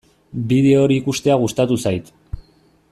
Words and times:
Bideo 0.51 0.79
hori 0.85 0.97
ikustea 1.01 1.37
gustatu 1.45 1.77
zait. 1.87 2.13